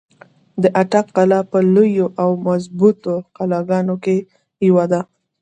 [0.61, 4.17] د اټک قلا په لويو او مضبوطو قلاګانو کښې
[4.67, 5.01] يوه ده۔